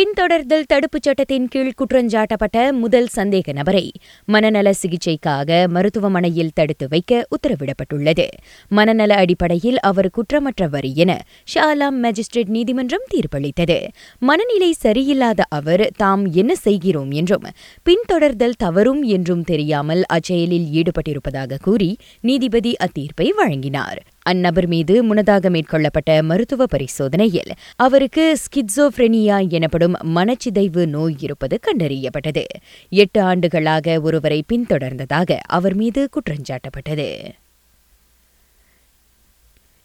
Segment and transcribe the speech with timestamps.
[0.00, 3.92] பின்தொடர்தல் தடுப்புச் சட்டத்தின் கீழ் குற்றஞ்சாட்டப்பட்ட முதல் சந்தேக நபரை
[4.24, 8.26] மனநல சிகிச்சைக்காக மருத்துவமனையில் தடுத்து வைக்க உத்தரவிடப்பட்டுள்ளது.
[8.68, 11.20] மனநல அடிப்படையில் அவர் குற்றமற்றவர் என
[11.54, 13.78] ஷாலாம் மேஜிஸ்ட்ரேட் நீதிமன்றம் தீர்ப்பளித்தது.
[14.18, 17.46] மனநிலை சரியில்லாத அவர் தாம் என்ன செய்கிறோம் என்றும்
[17.84, 24.00] பின்தொடர்தல் தவறும் என்றும் தெரியாமல் அச்செயலில் ஈடுபட்டிருப்பதாக கூறி நீதிபதி அத்தீர்ப்பை வழங்கினார்.
[24.32, 32.44] அந்நபர் மீது முன்னதாக மேற்கொள்ளப்பட்ட மருத்துவ பரிசோதனையில் அவருக்கு ஸ்கிட்சோஃப்ரெனியா எனப்படும் மனச்சிதைவு நோய் இருப்பது கண்டறியப்பட்டது.
[32.88, 37.08] எட்டு ஆண்டுகளாக ஒருவரை பின்தொடர்ந்ததாக அவர் மீது குற்றஞ்சாட்டப்பட்டது.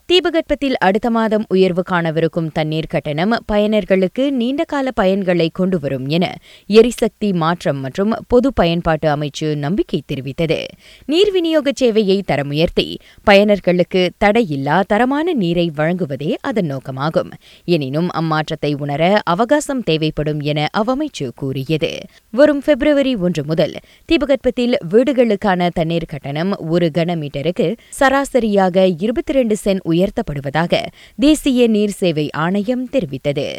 [0.10, 6.26] தீபகற்பத்தில் அடுத்த மாதம் உயர்வு காணவிருக்கும் தண்ணீர் கட்டணம் பயனர்களுக்கு நீண்டகால பயன்களை கொண்டுவரும் என
[6.70, 10.60] எரிசக்தி மாற்றம் மற்றும் பொது பயன்பாட்டு அமைச்சு நம்பிக்கை தெரிவித்தது.
[11.06, 12.86] நீர் விநியோக சேவையை தரமுயர்த்தி
[13.30, 17.32] பயனர்களுக்கு தடையில்லா தரமான நீரை வழங்குவதே அதன் நோக்கமாகும்.
[17.66, 21.92] எனினும் அம்மாற்றத்தை உணர அவகாசம் தேவைப்படும் என அவ்வமைச்சு கூறியது.
[22.30, 30.84] வரும் பிப்ரவரி ஒன்று முதல் தீபகற்பத்தில் வீடுகளுக்கான தண்ணீர் கட்டணம் ஒரு கனமீட்டருக்கு சராசரியாக இருபத்தி இரண்டு சென்ட் உயர்த்தப்படுவதாக
[31.20, 33.50] தேசிய நீர் சேவை ஆணையம் தெரிவித்தது.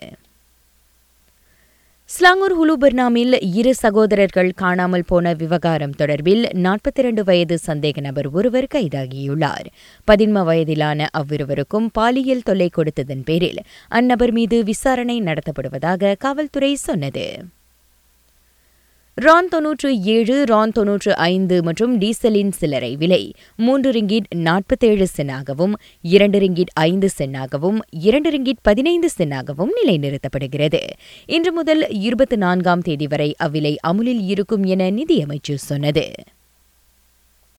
[2.11, 9.67] ஸ்லாங்கூர் ஹுலுபர்னாமில் இரு சகோதரர்கள் காணாமல் போன விவகாரம் தொடர்பில் நாற்பத்தி இரண்டு வயது சந்தேக நபர் ஒருவர் கைதாகியுள்ளார்.
[10.09, 17.27] பதின்ம வயதிலான அவ்விருவருக்கும் பாலியல் தொல்லை கொடுத்ததன் பேரில் அந்நபர் மீது விசாரணை நடத்தப்படுவதாக காவல்துறை சொன்னது.
[19.25, 26.39] ரான் தொன்னூற்று ஏழு ரான் தொன்னூற்று ஐந்து மற்றும் டீசலின் சில்லறை விலை மூன்று ரிங்கிட் நாற்பத்தேழு சென்னாகவும் இரண்டு
[26.39, 30.83] ரிங்கிட் ஐந்து சென்னாகவும் இரண்டு ரிங்கிட் பதினைந்து சென்னாகவும் நிலைநிறுத்தப்படுகிறது.
[31.27, 36.13] இன்று முதல் இருபத்தி நான்காம் தேதி வரை அவ்விலை அமுலில் இருக்கும் என நிதியமைச்சு சொன்னது.